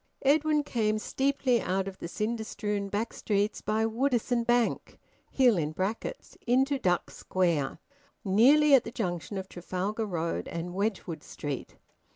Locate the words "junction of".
8.89-9.47